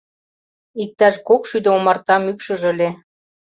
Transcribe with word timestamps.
Иктаж 0.83 1.15
кок 1.27 1.41
шӱдӧ 1.49 1.69
омарта 1.77 2.15
мӱкшыжӧ 2.25 2.67
ыле. 2.73 2.89